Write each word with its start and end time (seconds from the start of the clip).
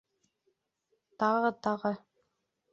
Тағы, 1.25 1.53
тагы... 1.69 1.95